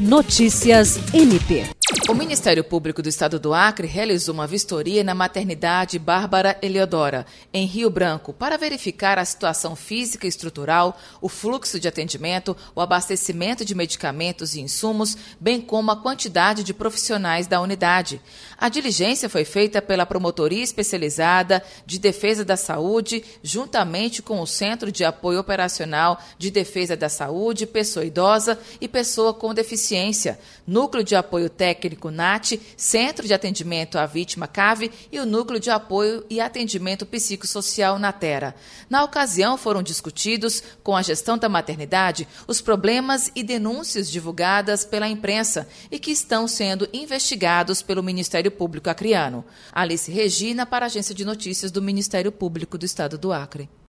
Notícias 0.00 0.98
MP. 1.12 1.79
O 2.10 2.14
Ministério 2.14 2.64
Público 2.64 3.00
do 3.00 3.08
Estado 3.08 3.38
do 3.38 3.54
Acre 3.54 3.86
realizou 3.86 4.34
uma 4.34 4.44
vistoria 4.44 5.04
na 5.04 5.14
maternidade 5.14 5.96
Bárbara 5.96 6.58
Eleodora, 6.60 7.24
em 7.54 7.66
Rio 7.66 7.88
Branco, 7.88 8.32
para 8.32 8.58
verificar 8.58 9.16
a 9.16 9.24
situação 9.24 9.76
física 9.76 10.26
e 10.26 10.28
estrutural, 10.28 10.98
o 11.20 11.28
fluxo 11.28 11.78
de 11.78 11.86
atendimento, 11.86 12.56
o 12.74 12.80
abastecimento 12.80 13.64
de 13.64 13.76
medicamentos 13.76 14.56
e 14.56 14.60
insumos, 14.60 15.16
bem 15.38 15.60
como 15.60 15.92
a 15.92 15.96
quantidade 15.96 16.64
de 16.64 16.74
profissionais 16.74 17.46
da 17.46 17.60
unidade. 17.60 18.20
A 18.58 18.68
diligência 18.68 19.28
foi 19.28 19.44
feita 19.44 19.80
pela 19.80 20.04
Promotoria 20.04 20.64
Especializada 20.64 21.62
de 21.86 22.00
Defesa 22.00 22.44
da 22.44 22.56
Saúde, 22.56 23.22
juntamente 23.40 24.20
com 24.20 24.40
o 24.40 24.48
Centro 24.48 24.90
de 24.90 25.04
Apoio 25.04 25.38
Operacional 25.38 26.20
de 26.36 26.50
Defesa 26.50 26.96
da 26.96 27.08
Saúde, 27.08 27.68
Pessoa 27.68 28.04
Idosa 28.04 28.58
e 28.80 28.88
Pessoa 28.88 29.32
com 29.32 29.54
Deficiência, 29.54 30.40
Núcleo 30.66 31.04
de 31.04 31.14
Apoio 31.14 31.48
Técnico 31.48 31.99
NAT, 32.08 32.52
Centro 32.76 33.26
de 33.26 33.34
Atendimento 33.34 33.98
à 33.98 34.06
Vítima 34.06 34.46
CAVE 34.46 34.92
e 35.10 35.18
o 35.18 35.26
Núcleo 35.26 35.58
de 35.58 35.70
Apoio 35.70 36.24
e 36.30 36.40
Atendimento 36.40 37.04
Psicossocial 37.04 37.98
Natera. 37.98 38.54
Na 38.88 39.02
ocasião, 39.02 39.58
foram 39.58 39.82
discutidos, 39.82 40.62
com 40.84 40.94
a 40.94 41.02
gestão 41.02 41.36
da 41.36 41.48
maternidade, 41.48 42.28
os 42.46 42.60
problemas 42.60 43.32
e 43.34 43.42
denúncias 43.42 44.08
divulgadas 44.08 44.84
pela 44.84 45.08
imprensa 45.08 45.66
e 45.90 45.98
que 45.98 46.12
estão 46.12 46.46
sendo 46.46 46.88
investigados 46.92 47.82
pelo 47.82 48.02
Ministério 48.02 48.52
Público 48.52 48.88
Acreano. 48.88 49.44
Alice 49.72 50.10
Regina, 50.10 50.64
para 50.64 50.86
a 50.86 50.88
Agência 50.88 51.14
de 51.14 51.24
Notícias 51.24 51.72
do 51.72 51.82
Ministério 51.82 52.30
Público 52.30 52.78
do 52.78 52.86
Estado 52.86 53.18
do 53.18 53.32
Acre. 53.32 53.68